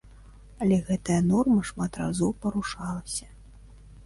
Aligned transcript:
Але 0.65 0.77
гэтая 0.87 1.19
норма 1.31 1.67
шмат 1.71 2.01
разоў 2.03 2.31
парушалася. 2.47 3.31